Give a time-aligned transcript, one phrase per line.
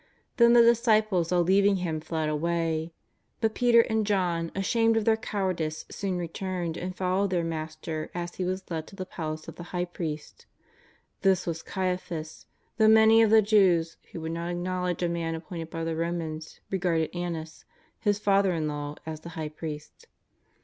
[0.37, 2.91] Then the disciples all leaving Him fled away.
[3.39, 8.09] But Peter and John, ashamed of their cowardice, soon re turned and follow^ed their Master
[8.15, 10.47] as He was led to the palace of the High priest.
[11.21, 15.69] This was Caiaphas, though many of the Jews who would not acknowledge a man appointed
[15.69, 17.63] by the Romans regarded Annas,
[17.99, 20.07] his father in law, as the High priest.